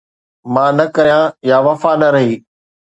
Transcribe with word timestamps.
مان 0.53 0.71
نه 0.79 0.85
ڪريان 0.95 1.25
يا 1.49 1.57
وفا 1.67 1.91
نه 2.01 2.07
رهي 2.13 2.35